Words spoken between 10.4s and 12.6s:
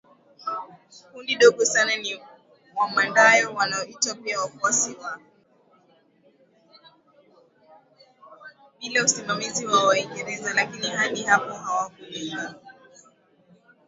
Lakini hadi hapo hawakulenga